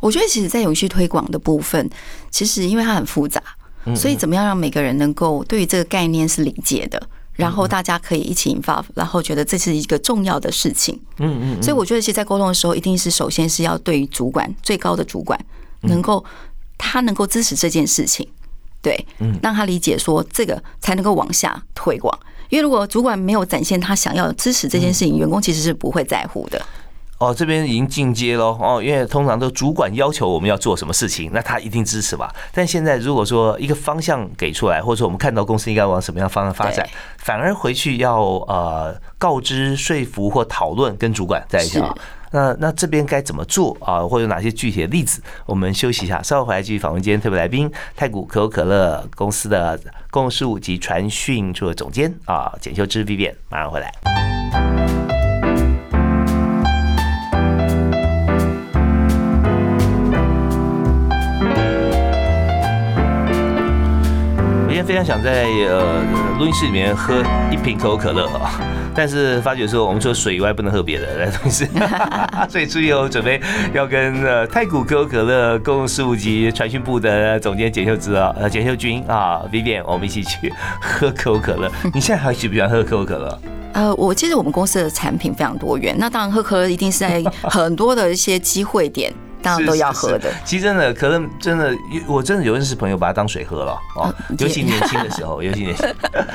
[0.00, 1.88] 我觉得，其实，在永续推广的部分，
[2.30, 3.42] 其实因为它很复杂，
[3.94, 7.02] 所以怎么样让每个人能够对于这个概念是理解的，
[7.32, 11.00] 然后大家可以一起 involve，然后觉得这是一个重要的事情。
[11.18, 11.62] 嗯嗯。
[11.62, 15.38] 所以我觉得，其实，在沟通的时候，一定是首先是要对于主管最高的主管，
[15.80, 16.22] 能够
[16.76, 18.28] 他能够支持这件事情，
[18.86, 22.16] 对，嗯，让他理解说这个才能够往下推广。
[22.50, 26.62] 因为如果主管没有展现他想要支持这件事情，员工其实是不会在乎的。
[27.18, 32.32] 哦，这边已经进阶喽哦，因为通常都主管要求我们要做什么事情，那他一定支持吧。
[32.52, 41.82] 但现在如果说一个方向给出来，或者说我们看到公司应该往什么样方向发展，反而回去要呃告知、说服或讨论，跟主管在一起。
[42.32, 44.00] 那那这边该怎么做啊？
[44.00, 45.22] 或者哪些具体的例子？
[45.46, 49.78] 我们休息一下，稍后回来继续访问今天特别来宾——太古可口可乐公司的
[50.10, 53.92] 公共事务及传讯处的总监啊，简秀芝 Vivian，马上回来。
[64.86, 66.00] 非常想在呃
[66.38, 68.52] 录音室里面喝一瓶可口可乐啊，
[68.96, 71.68] 但是发觉说我们除了水以外不能喝别的来东西，
[72.48, 73.40] 所以出以后准备
[73.74, 81.70] 要跟呃太古可口可乐公共事务及传讯部的总监简秀芝啊，呃简秀君啊，Vivian，我们一起去喝可口可乐。
[81.92, 83.38] 你现在还喜不喜欢喝可口可乐？
[83.74, 89.12] 呃，我其实我们公司的产品非常多元，那当然喝可乐一定是在很多的一些机会点。
[89.42, 90.32] 当然都要喝的。
[90.44, 91.72] 其实真的，可能真的，
[92.06, 94.14] 我真的有认识朋友把它当水喝了哦。
[94.38, 95.76] 尤其年轻的时候， 尤其年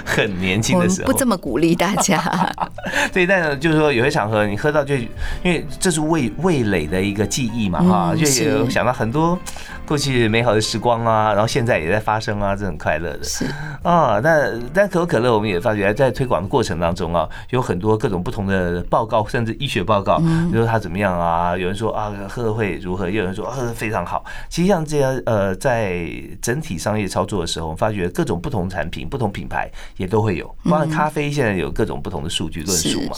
[0.05, 2.21] 很年轻的时候，不这么鼓励大家。
[3.11, 5.07] 对，但是就是说有些场合你喝到就，因
[5.45, 9.37] 为这是味味蕾的一个记忆嘛哈，就有想到很多
[9.85, 13.23] 过去美好的时光啊，然后现在也在发生啊，这很快乐的。
[13.23, 13.45] 是
[13.83, 23.09] 啊，那但可口可乐我们也发觉在推广的过程当中啊，有很多各种不同的报告，甚至医学报告，比如说它怎么样啊，有人说啊喝会如何。
[23.09, 26.07] 有人说呃非常好，其实像这样呃，在
[26.41, 33.17] 整体商业操作的时候，发觉各种不同产品、不同品牌也都会有，包括咖啡现在有各种不同的数据论述嘛。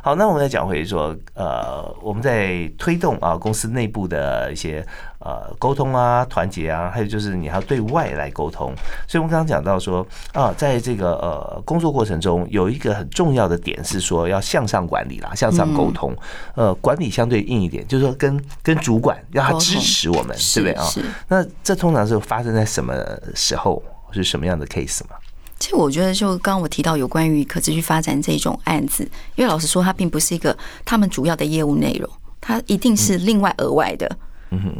[0.00, 4.86] 好，那我们再讲回说，呃，我们在推动啊公司内部的一些。
[5.24, 8.74] 呃，沟通啊，团结啊，还有就是你要对外来沟通。
[9.08, 16.14] 所以，我们刚刚讲到说啊，在这个呃工作过程中，有一个很重要的点是说要向上管理啦，向上沟通。
[16.54, 20.84] 呃，管理相对硬一点，就是说跟跟主管要他支持我们，对不对啊？
[21.26, 22.94] 那这通常是发生在什么
[23.34, 23.82] 时候，
[24.12, 25.16] 是什么样的 case 吗？
[25.58, 29.02] 其实我觉得，就刚刚我提到有关于可持续发展这种案子，
[29.36, 32.10] 因为老实说，它并不是一个他们主要的业务内容，
[32.42, 34.18] 它一定是另外额外的。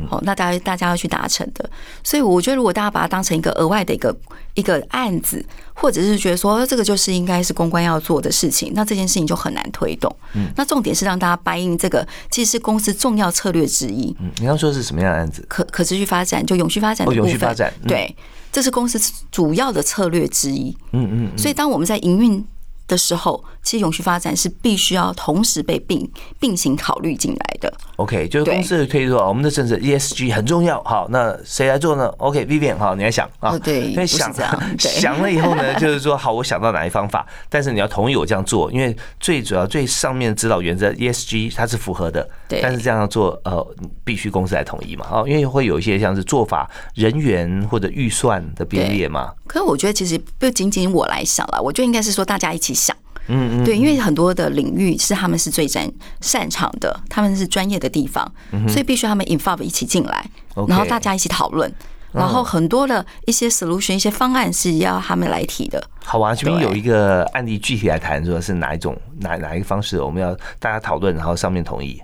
[0.08, 1.68] 好，那大家大家要去达成的，
[2.02, 4.16] 所以我觉得，如果大家把它当成一个额外的一个
[4.54, 10.14] 一个案子，或者是觉得说这个就是应该是公关要做的事情，那这件事情就很难推动。
[10.34, 14.14] 嗯，那重点是让大家掰应这个，其实是公司重要策略之一。
[14.20, 15.44] 嗯，你要说是什么样的案子？
[15.48, 17.72] 可可持续发展，就永续发展的部分。
[17.88, 18.16] 对，
[18.52, 19.00] 这是公司
[19.32, 20.76] 主要的策略之一。
[20.92, 22.44] 嗯嗯，所以当我们在营运。
[22.86, 26.06] 的时候，其实永续发展是必须要同时被并
[26.38, 27.72] 并行考虑进来的。
[27.96, 30.82] OK，就是公司的推说我们的政策 ESG 很重要。
[30.84, 33.58] 好，那谁来做呢？OK，Vivian，好，你来想啊。
[33.58, 34.32] 对，因为想
[34.78, 42.28] 想了以后呢， 就是说好，我想到哪一方法，但是你要同意我这样做，因为最主要最上面指导原则 ESG 它是符合的。
[42.48, 43.66] 对，但是这样做呃，
[44.04, 45.06] 必须公司来同意嘛。
[45.10, 49.32] 哦，因为会有一些像是做法、人员或者预算的编列嘛。
[49.46, 52.74] 可是我觉得其实不仅仅我来想了，我觉得应该是说大家一起。
[52.74, 52.94] 想，
[53.28, 58.30] 嗯嗯，对，因为很多的领域是他们是最擅擅长的，他们是专业的地方，
[58.68, 60.28] 所以必须他们 involve 一起进来，
[60.68, 61.72] 然后大家一起讨论，
[62.12, 65.82] 然后很多的一些 solution 一些方案是要他们来提的。
[66.04, 72.00] 好啊，这边有一个案例具体来谈，说是哪一种哪哪一个方式，我们要大家讨论，然后上面同意。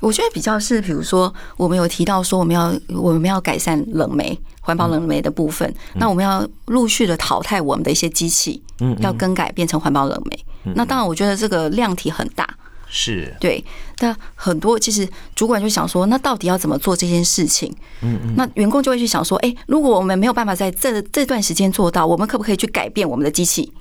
[0.00, 10.44] 我觉得比较是，比如说我们有提到说我们要我们要改善冷媒环保冷媒的部分，那我们要陆续的淘汰我们的一些机器，嗯，要更改变成环保冷媒。
[10.74, 12.48] 那当然，我觉得这个量体很大，
[12.88, 13.64] 是对。
[13.96, 17.74] 但很多其实主管就想说，那到底要怎么做这件事情？
[18.02, 18.34] 嗯嗯。
[18.36, 23.72] 那员工就会去想说，哎，如果我们没有办法在这这段时间做到，我们可不可以去改变我们的机器？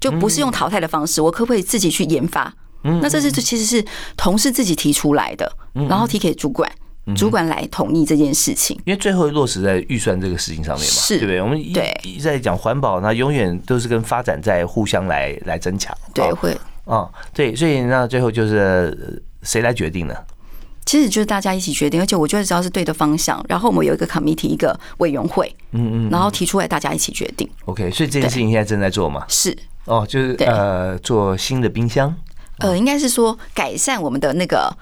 [0.00, 2.52] 就不是用淘汰的方式，我可不可以自己去研发？
[2.82, 3.84] 那这是其实是
[4.16, 6.68] 同事自己提出来的，然后提给主管，
[7.16, 8.76] 主管来同意这件事情。
[8.84, 11.42] 因为最后落实在预算这个事情上面嘛，是对不对？
[11.42, 15.96] 我们一一在讲环保，那永远都是跟发展在互相来来增强。
[16.14, 20.14] 对，会啊，对，所以那最后就是谁来决定呢？
[20.84, 27.48] 其实就是大家一起决定，而且我觉得只要是对的方向，然后我们有一个 committee 一个委员会，嗯嗯，然后提出来大家一起决定。
[27.66, 29.24] OK，所以这件事情现在正在做嘛？
[29.28, 32.12] 是哦，就是呃，做新的冰箱。
[32.58, 34.76] 呃，应该是说改善我们的那个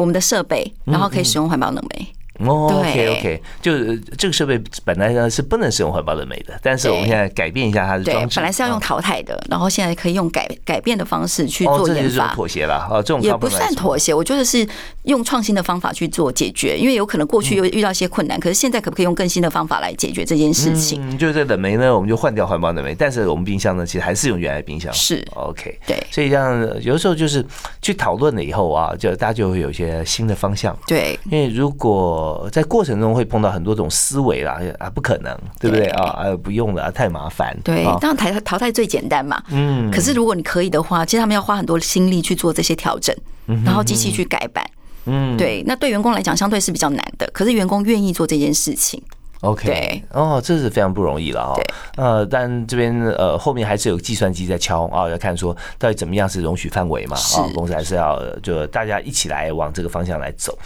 [0.00, 2.08] 我们的设备，然后可以使用环保冷媒。
[2.46, 3.72] 哦，OK OK，就
[4.16, 14.66] 这个设备本来呢是不能使用环保的煤的，但是我们现在改变一下它的装置，本来是要用淘汰的，然后现在可以用改改变的方式去做研发，妥协了哦，这种也不算妥协，我觉得是
[15.04, 21.00] 用创新的方法去做解决，因为有可能过去又遇到一些困难，可是现在可不可以用更新的方法来解决这件事情？
[21.10, 25.26] 嗯，就是这冷媒呢，我们就换掉环保冷媒，但是我们冰箱呢，其实还是用原来冰箱，是。
[25.34, 27.44] OK，对，所以这样有的时候就是
[27.80, 36.10] 去讨论了以后啊，就大家就会有一些新的方向，对，因为如果在过程中会碰到很多种思维啦，啊，不可能，对不对啊？
[36.10, 37.56] 啊，不用了，太麻烦。
[37.62, 39.42] 对，当然淘汰淘汰最简单嘛。
[39.50, 39.90] 嗯。
[39.90, 43.14] 可是如果你可以的话，其实他们要花很多心力去做这些调整，
[43.64, 44.64] 然后机器去改版。
[45.06, 45.36] 嗯。
[45.36, 49.02] 对，那对员工来讲相对是比较难的，可是员工愿意做这件事情。
[49.40, 49.66] OK。
[49.66, 50.02] 对。
[50.12, 51.54] 哦，这是非常不容易了哈。
[51.54, 51.64] 对。
[51.96, 57.16] 呃，但这边呃后面还是有计算机在敲啊，要看说到底怎么样是容许范围嘛？
[57.16, 60.56] 啊，公司还是要就大家一起来往这个方向来走。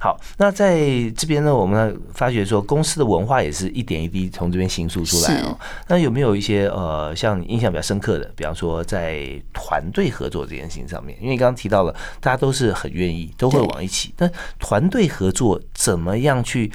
[0.00, 0.78] 好，那在
[1.16, 5.58] 这边呢，我们发觉说公司的文化也是一点一滴从这边形塑出来哦。
[5.88, 11.18] 那有没有一些呃，像印象比较深刻的，比方说在团队合作这件事情上面？
[11.20, 14.14] 因为刚刚提到了，大家都是很愿意，都会往一起。
[14.16, 14.30] 但
[14.60, 16.70] 团队合作怎么样去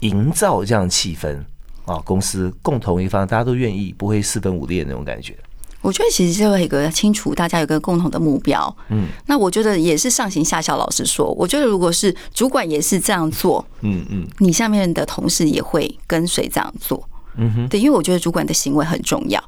[0.00, 1.38] 营造这样气氛
[1.84, 2.02] 啊？
[2.04, 5.36] 公司共同一方，大家都愿意，不会四分五裂那种感觉。
[5.80, 8.76] 我觉得其实就有一个清楚，大家有个共同的目标。
[8.88, 10.76] 嗯，那我觉得也是上行下效。
[10.76, 17.08] 老实说，我觉得如果是主管也是这样做，嗯嗯，你下面的同事也会跟随这样做。
[17.36, 19.42] 嗯哼，对，因为我觉得主管的行为很重要。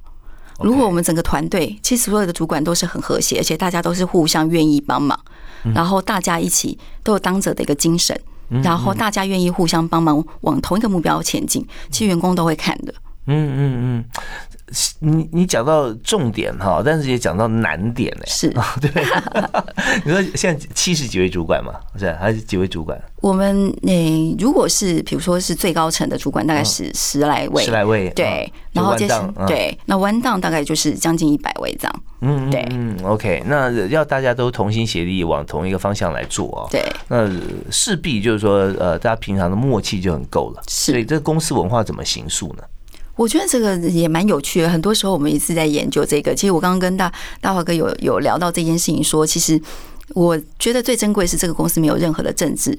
[0.60, 5.18] 如果我们整个团队其实所有的主管都是很和谐，而且大家都是互相愿意帮忙，
[5.74, 8.18] 然后大家一起都有当者的一个精神，
[8.62, 12.94] 然后大家愿意互相帮忙往同一个目标前进，其实员工都会看的。
[13.30, 14.04] 嗯嗯嗯。
[15.00, 18.22] 你你讲到重点哈，但是也讲到难点呢。
[18.26, 18.88] 是啊， 对。
[20.04, 22.96] 你说现在七十几位主管嘛，是还是几位主管？
[23.16, 28.10] 我们那如果是比如说是最高层的主管，大概是十来位，十来位。
[28.10, 29.08] 对，然后接
[29.48, 32.02] 对，那弯档大概就是将近一百位这样。
[32.20, 36.70] 嗯，对，嗯，OK，那要大家都同心协力往同一个方向来做啊。
[36.70, 37.28] 对，那
[37.72, 40.62] 势必就是说，呃，大家平常的默契就很够了。
[40.68, 42.62] 是，所以这个公司文化怎么形塑呢？
[43.16, 44.68] 我觉得这个也蛮有趣的。
[44.68, 46.34] 很多时候我们一直在研究这个。
[46.34, 49.60] 其实我刚刚跟大大华哥有有聊到这件事情，说其实
[50.14, 52.78] 我觉得最珍贵是这个公司没有任何的政治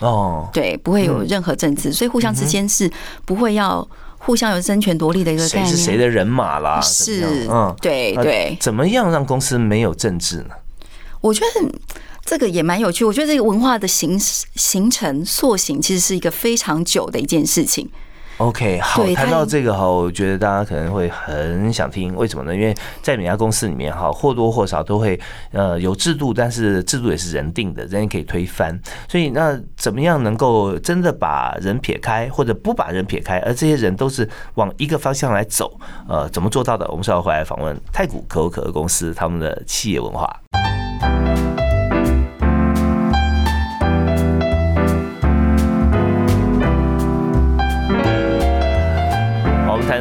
[0.00, 2.90] 哦，对，不会有任何政治，所以互相之间是
[3.24, 3.86] 不会要
[4.18, 5.66] 互相有争权夺利的一个概念。
[5.66, 6.80] 谁是谁的人马啦？
[6.80, 8.56] 是，嗯，对对。
[8.60, 10.50] 怎么样让公司没有政治呢？
[11.20, 11.72] 我觉得
[12.24, 13.04] 这个也蛮有趣。
[13.04, 17.88] 我觉得这个文化的形形成塑形，其实是一个非常久的一件事情。
[18.42, 22.52] OK，好，谈到这个哈，我觉得大家可能会很想听，为什么呢？
[22.52, 25.18] 因为在每家公司里面哈，或多或少都会
[25.52, 28.76] 呃有制度，但是制度也是人定的，人也可以推翻。
[29.06, 35.78] 所以那怎么样能够真的把人撇开，或者不把人撇开，而这些人都是往一个方向来走？
[36.08, 36.84] 呃，怎么做到的？
[36.88, 40.28] 我们稍后回来访问太古可口可乐公司他们的企业文化。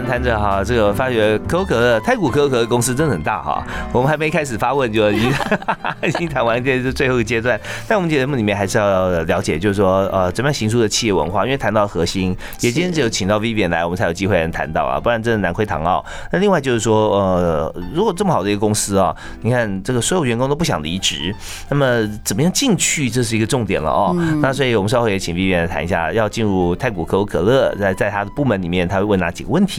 [0.08, 3.64] 谈着哈，这个发觉可口可乐、太古可口可乐公司真的很大哈。
[3.94, 5.32] 我们还没开始发问就已经
[6.04, 7.60] 已经谈完，这是最后一个阶段。
[7.88, 11.46] 但我们节目里面还是要了解，就是说呃，怎么样行出的企业文化？
[11.46, 16.04] 因为谈到核心，也今天只有请到 Vivian 来，我们才有机会能谈到啊，不然真的难窥唐奥。
[16.32, 21.34] 那另外就是说，呃，如果这么好的一个公司啊，你看这个所有员工都不想离职，
[21.70, 24.16] 那么怎么样进去，这是一个重点了哦。
[24.42, 29.71] 那所以我们稍后也请 Vivian 来谈一下，要进入太古可口可乐，在在他的部门里面，他会问哪几个问题？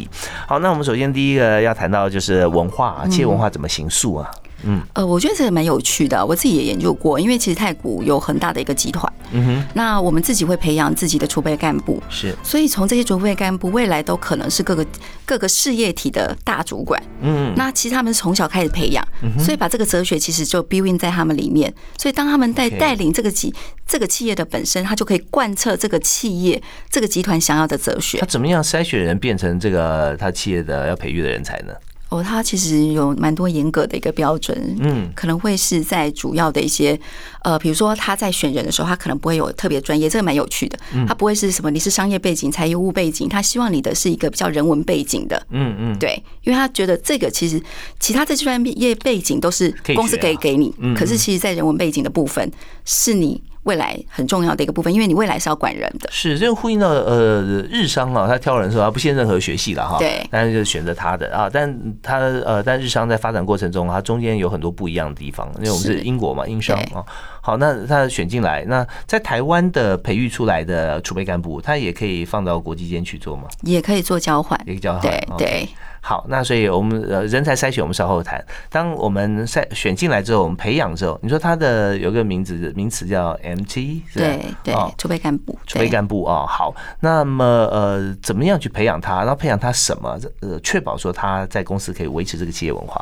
[0.46, 4.31] 好，那我们首先第一个要谈到就是文化，企业文化怎么形塑啊？
[4.64, 14.87] 嗯，呃，我觉得这个蛮有趣的，我自己也研究过，因为其实太古有很大的一个集团，嗯哼，那我们自己会培养自己的储备干部，是，所以从这些储备干部未来都可能是各个
[15.25, 19.07] 各个事业体的大主管，嗯，那其实他们是从小开始培养，
[19.38, 23.55] 所以把这个哲学其实就 build in 在他们里面，所以当他们在带领这个集
[23.87, 28.18] 这个企业的本身，他就可以贯彻这个企业这个集团想要的哲学。
[28.18, 31.72] 他怎么样筛选人变成这个他企业的要培育的人才呢？
[32.12, 36.98] 哦，它其实有蛮多严格的一个标准，嗯，可能会是在主要的一些，
[37.42, 47.59] 呃，比如说他在选人的时候，他可能不会有特别专业，这个蛮有趣的，他不会是什么你是商业背景、财务背景，他希望你的是一个比较人文背景的，嗯嗯，对，因为他觉得这个其实
[47.98, 52.51] 其他这些专业背景都是公司可以给你，可是其实在人文背景的部分
[52.84, 53.43] 是你。
[53.64, 56.08] 未来很重要的一个部分，因为你未来是要管人的。
[56.10, 57.40] 是，这呼应到呃
[57.70, 67.04] 日商啊，他挑人的时候他不限任何学系了哈，对，但是就选择他的啊，但他呃，但日商在发展过程中，它中间有很多不一样的地方，因为我们是英国嘛，英商啊。
[67.40, 73.44] 好，那他选进来，那在台湾的培育出来的储备干部，他也可以放到国际间去做吗？
[73.62, 75.02] 也可以做交换，也可以交换。
[75.02, 75.68] 对对。
[76.05, 78.44] 好，那所以我们呃人才筛选我们稍后谈。
[78.68, 86.44] 当我们筛选进来之后，我们培养之后，你说他的有个名字名词叫 MT，对对，储备干部，储备干部啊。
[86.44, 89.20] 好，那么呃怎么样去培养他？
[89.20, 90.18] 然后培养他什么？
[90.40, 93.00] 呃，确保说他在公司可以维持这个企业文化。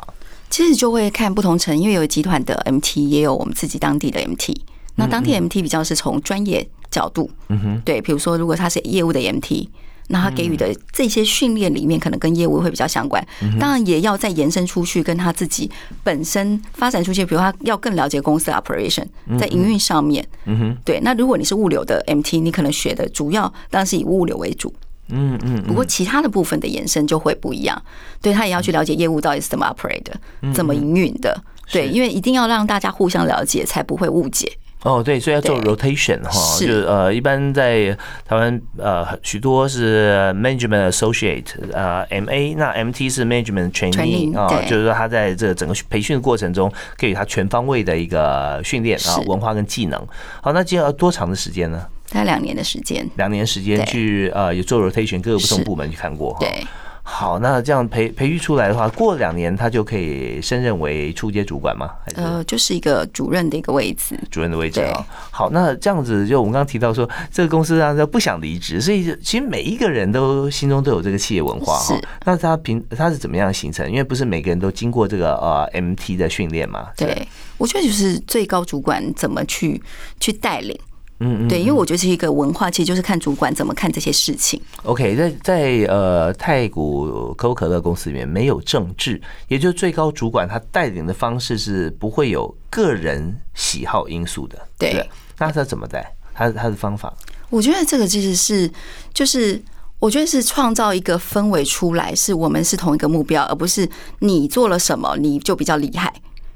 [0.51, 4.55] 其实就会看不同层，因为有集团的 MT，也有我们自己当地的 MT。
[4.97, 9.67] 那当地 MT 比较是从专业角度，嗯哼，对，比如说如果他是业务的 MT。
[10.11, 13.25] 那他给予的这些训练里面，可能跟业务会比较相关。
[13.59, 15.71] 当然，也要再延伸出去，跟他自己
[16.03, 17.25] 本身发展出去。
[17.25, 19.05] 比如他要更了解公司 operation，
[19.39, 20.27] 在营运上面。
[20.45, 20.99] 嗯哼，对。
[21.01, 24.73] 那如果你是物流的 MT，你可能学的主要当然是以物流为主。
[25.07, 25.63] 嗯嗯。
[25.63, 27.81] 不过其他的部分的延伸就会不一样。
[28.21, 30.19] 对他也要去了解业务到底是怎么 operate 的，
[30.53, 31.41] 怎么营运的。
[31.71, 34.51] 对，因为一定要让大家互相了解，才不会误解。
[34.83, 50.07] 哦，对，所以要做 rotation 哈，就是呃，一般在台湾呃，许多是 management associate 呃 M A，那 M T 是 management training 啊，就是说他在这整个培训的过程中，给予他全方位的一个训练啊，文化跟技能。
[50.41, 51.85] 好，那接下来多长的时间呢？
[52.09, 53.07] 大概两年的时间。
[53.17, 56.39] 两年时间去呃，也做 rotation 各个不同部门去看过哈。
[56.39, 56.65] 对。
[57.03, 61.89] 好，那这样培培育出来的话，过两年他就可以升任为初阶主管吗？
[62.15, 65.05] 呃，就是一个主任的一个位置，主任的位置啊。
[65.31, 71.99] 好，那这样子就我们刚刚提到说，这个公司让他不想离职，所以其实每一个人都心中都有这个企业文化哈。
[72.23, 73.89] 那他平他是怎么样形成？
[73.89, 76.89] 因为不是每个人都经过这个呃 MT 的训练嘛。
[76.95, 77.27] 对，
[77.57, 79.81] 我觉得就是最高主管怎么去
[80.19, 80.79] 去带领。
[81.23, 84.59] 嗯，对，因为我觉得是一个文化，其实就是看主管怎么看这些事情。
[84.83, 94.57] OK，在在呃太古可口可乐公司里面没有政治，也就是最高主管他带领的方式是不会有个人喜好因素的。
[94.79, 95.07] 对，
[95.37, 96.11] 那他怎么带？
[96.33, 97.13] 他他的方法？
[97.51, 98.71] 我觉得这个其实是
[99.13, 99.61] 就是
[99.99, 103.87] 我觉得是创造一个氛围出来，是我们是同一个目标，而不是
[104.19, 106.11] 你做了什么你就比较厉害。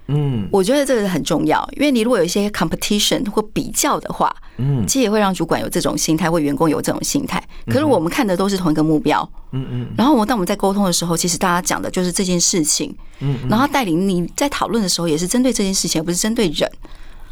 [0.08, 7.44] 嗯，我觉得这个很重要，因为你如果有一些 competition 或比较的话，嗯，其实也会让主管有这种心态，或员工有这种心态。
[7.68, 9.88] 可是我们看的都是同一个目标，嗯嗯。
[9.98, 13.38] 然后我当我们在沟通的时候，其实大家讲的就是这件事情，嗯。
[13.50, 16.70] 然后带领你在讨论的时候，也是针对这件事情，而不是针对人。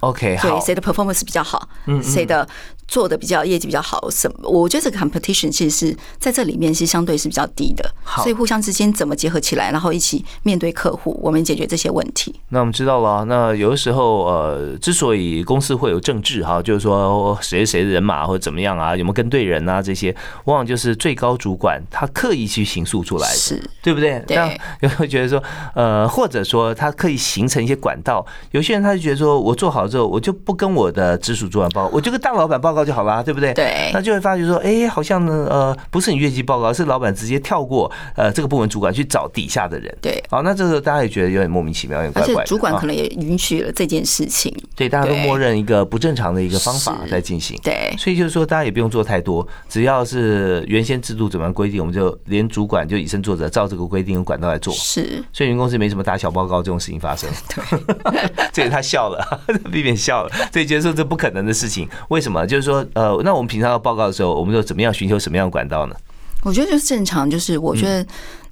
[0.04, 2.48] OK，对，谁的 performance 比较好，嗯，谁的。
[2.86, 4.48] 做的比较业绩比较好，什么？
[4.48, 12.40] 我觉得这个 competition 其实是在这里面是相对是比较低的，所以互相之间怎么结合起来，然后一起面对客户，我们解决这些问题。
[12.50, 24.20] 那我们知道了，那有的时候呃，之所以公司会有政治哈，就是说谁谁的人马或者怎么样啊，有没有跟对人啊，这些往往就是最高主管他刻意去形塑出来的，是对不对？
[24.28, 24.60] 对。
[24.82, 25.42] 有会觉得说
[25.74, 32.84] 呃，或者说他刻意形成一些管道，有些人他就觉得说我做好之后，我就不跟我的直属主管报告，我就跟大老板报告。
[32.84, 33.54] 就好了，对不对？
[33.54, 39.98] 对，那就会发觉说，哎，好像呢，呃，不是你越级报告，是老板直接跳过，呃，这个部门主管去找底下的人。
[40.02, 42.44] 对，好，那这时候大家也觉得有点莫名其妙，有点怪怪。
[42.44, 47.58] 而且主管可能也允许了这件事情，对，大家都默认一个不正常的一个方法在进行。
[47.64, 54.74] 对，所以就是说，大家也不用做太多，只要是原先制度怎么样规定，我们就连主管就以身作则，照这个规定管道来做。
[54.74, 57.30] 是，所以你们公司没什么打小报告这种事情发生。
[57.56, 59.42] 对， 这他笑了，
[59.84, 61.88] 避免笑了， 所以觉得说这不可能的事情。
[62.10, 62.46] 为什么？
[62.46, 63.54] 就是说，呃，那我们。
[63.54, 65.96] 平常要报告的时候，我们就怎么样寻求什么样的管道呢？
[66.44, 68.04] 我觉得就是正常，就是我觉得，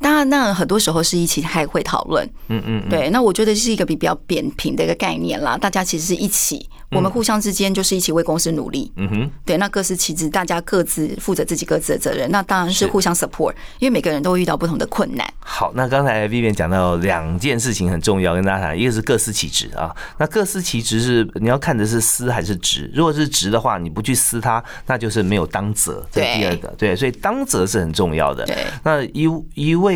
[0.01, 2.27] 当然，那很多时候是一起开会讨论。
[2.47, 3.09] 嗯嗯，对。
[3.11, 6.67] 那我觉得是一个比比较扁平的一个概念啦，大家其实是一起。
[6.91, 15.25] 我们互相之间就是一起为公司努力，嗯哼，对，那各司其职，大家各自负责自己各自的责任，那当然是互相 support，因为每个人都会遇到不同的困难。
[15.39, 26.05] 好，那刚才 Vivian 讲到两件事情很重要，跟大家谈，一个是各司其职啊，那各司其职是你要看的是司还是职，如果是职的话，你不去司他，那就是没有当责。
[26.11, 28.45] 这第二个，对，所以当责是很重要的。
[28.45, 29.90] 对，那一一位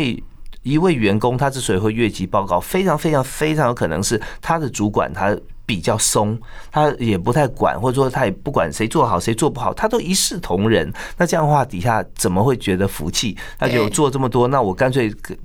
[0.62, 5.36] 一位员工，他之所以会越级报告，非常非常非常有可能是他的主管他。
[5.68, 6.38] 比较松，
[6.70, 10.88] 他也不太管，或者说他也不管谁做好谁做不好，他都一视同仁。
[11.16, 13.36] 那这样的话，底下怎么会觉得服气？
[13.58, 15.36] 他就做这么多，那我干脆跟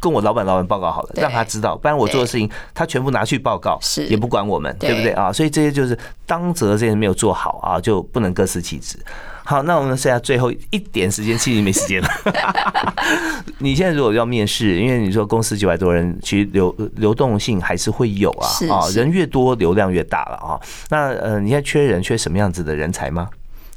[0.00, 3.78] 跟我老板老板报告好了，让他知道，不然我做的事情他全部拿去报告，
[4.08, 5.30] 也不管我们，对不对啊？
[5.30, 8.98] 所以这些就是当责这些没有做好啊，就不能各司其职。
[9.46, 12.08] 好，那我们剩下最后一点时间，其实没时间了。
[13.58, 18.48] 你现在如果要面试，因为你说公司九百多人，其实流流动性还是会有啊。
[18.68, 20.60] 啊，人越多，流量越大了啊。
[20.90, 23.28] 那呃，你现在缺人，缺什么样子的人才吗？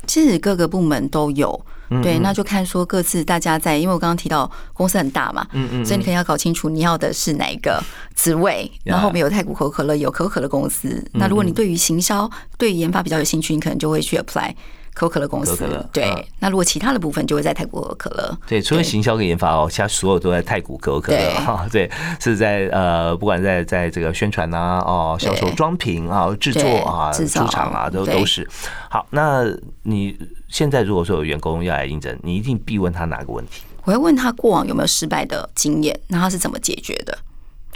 [0.07, 1.59] 其实各个部门都有，
[2.01, 7.79] 对，那就看说各自大家在，因为我刚刚提到公司很大嘛，嗯嗯，所以你可能要搞清楚你要的是哪一个
[8.15, 8.71] 职位。
[8.83, 11.05] 然后我们有太古可口可乐，有可口可乐公司。
[11.13, 14.51] 那如果你对于行销、对研发比较有兴趣，你可能就会去 apply。
[14.99, 15.55] 可口可乐公司，
[15.93, 18.37] 对，那如果其他的部分就会在泰国可口可乐。
[18.45, 21.65] 对，除了行销跟研发哦，其他所有都在泰国可口可乐哈。
[21.71, 21.89] 对，
[22.19, 28.45] 是在呃，不管在在这个宣传啊，哦，销售装瓶啊，制作啊，出厂啊，都都是。
[28.89, 29.45] 好，那
[29.83, 30.17] 你
[30.49, 33.61] 现在如果说有员工要来应征，你一定必问他哪个问题？
[33.85, 37.17] 我会问他过往有没有失败的经验，那他是怎么解决的？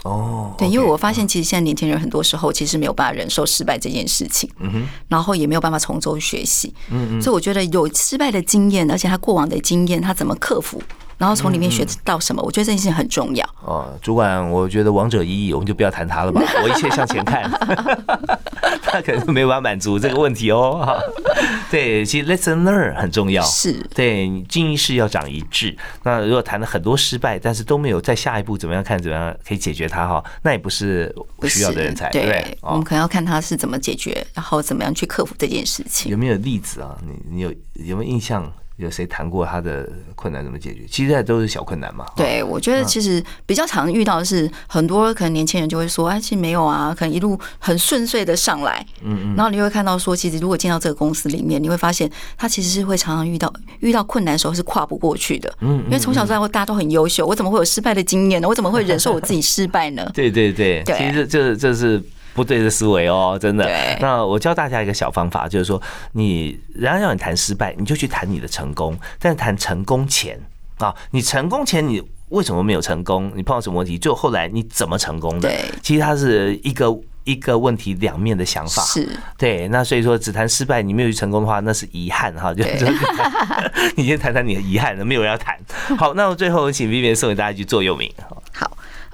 [0.04, 10.82] 哦，对，因为我发现其实现在年轻人很多时候其实没有办法忍受失败这件事情，嗯哼，然后也没有办法从中学习，嗯嗯，所以我觉得有失败的经验，而且他过往的经验，他怎么克服？
[11.24, 12.44] 然后从里面学到什么？
[12.44, 13.50] 我觉得这件事情很重要。
[13.64, 16.42] 哦，主管，我觉得王者一役，我们就不要谈他了吧。
[16.62, 17.50] 我一切向前看，
[18.84, 20.86] 他可能没法满足这个问题哦。
[21.72, 23.42] 对，其实 lesson learn 很重要。
[23.42, 25.74] 是，对，经营是要长一致。
[26.04, 32.10] 那如果谈了很多失败，但是都没有在下一步怎么样看怎么样可以解决它哈，那也不是需要的人才。
[32.10, 36.12] 对，我们可能要看他是怎么解决，然后怎么样去克服这件事情。
[36.12, 36.98] 有没有例子啊？
[37.08, 38.52] 你你有有没有印象？
[38.78, 40.82] 有谁谈过他的困难怎么解决？
[40.90, 42.06] 其实都是小困难嘛。
[42.16, 49.36] 对，我觉得其实比较常遇到的是，很多可能年轻人就会说：“哎，其实没有啊，可能一路很顺遂的上来。”嗯嗯。
[49.36, 55.54] 然后你会看到说，其实如果进到这个公司里面，你会发现他其实是会常常遇到遇到困难的时候是跨不过去的。
[55.62, 55.84] 嗯。
[55.86, 58.48] 因为从小到大大家都很优秀，我怎么会有失败的经验呢？
[58.48, 60.10] 我怎么会忍受我自己失败呢？
[60.16, 62.02] 对对对，其实这这是。
[62.34, 63.70] 不对的思维哦，真的。
[64.00, 65.82] 那我教大家一个小方法，就是说，
[66.14, 68.98] 你人家让你谈失败，你就去谈你的成功。
[69.20, 70.40] 但是谈成功前
[70.78, 73.32] 啊，你成功前你为什么没有成功？
[73.36, 73.98] 你碰到什么问题？
[73.98, 75.50] 就后来你怎么成功的？
[75.50, 76.88] 对，其实它是一个
[77.24, 78.82] 一个问题两面的想法。
[78.82, 79.08] 是，
[79.38, 79.68] 对。
[79.68, 82.52] 那所以说，只谈失败，你没有去成功的话，那是遗憾哈。
[82.54, 82.64] 就
[83.96, 85.56] 你先谈谈你的遗憾，没有人要谈。
[85.98, 88.12] 好，那我最后请 Vivian 送给大家一句座右铭。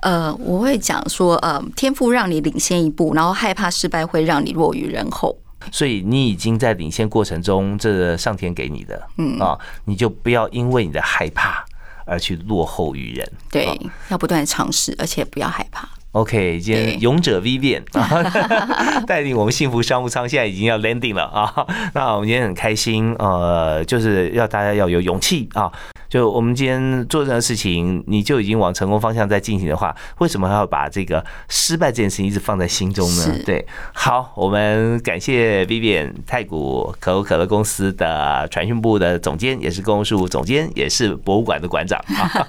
[0.01, 0.09] 好。
[0.09, 5.37] 呃，我会讲说，呃，天赋让你领先一步，然后害怕失败会让你落于人后。
[5.71, 11.65] 所以你已经在领先过程中，这上天给你的，嗯啊，你就不要因为你的害怕
[12.05, 13.29] 而去落后于人。
[13.51, 13.67] 对，
[14.07, 15.87] 要不断尝试，而且不要害怕。
[16.13, 17.83] OK，今天勇者 V 变
[19.05, 21.53] 带领我们幸福商务舱，现在已经要 landing 了啊。
[21.93, 25.71] 那我们今天很开心，呃，就是要大家要有勇气啊。
[26.09, 33.39] 就我们今天做任何事情，你就已经往成功方向在进行的话，为什么还要把这个失败这件事情一直放在心中呢？
[33.45, 42.03] 对，好，我们感谢 Vivian 太古可口可乐公司的传讯部的总监，也是公务总监，也是博物馆的馆长。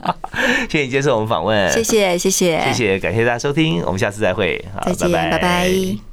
[0.70, 6.09] 谢谢你接受我们访问，谢谢谢谢谢谢，感谢大家收听，我们下次再会，再见，拜拜。